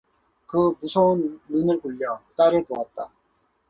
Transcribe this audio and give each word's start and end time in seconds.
그 0.47 0.73
무서운 0.79 1.39
눈을 1.49 1.79
굴려 1.79 2.19
딸을 2.35 2.65
보았다. 2.65 3.11